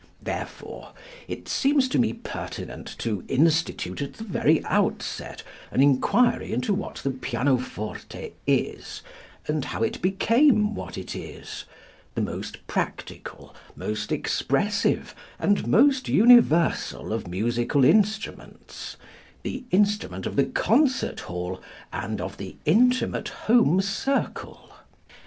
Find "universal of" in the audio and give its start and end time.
16.09-17.27